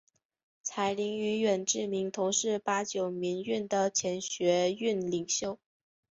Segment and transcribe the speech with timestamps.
[0.63, 5.59] 柴玲与远志明同是八九民运的前学运领袖。